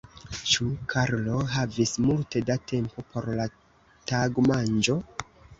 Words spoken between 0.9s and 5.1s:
Karlo havis multe da tempo por la tagmanĝo?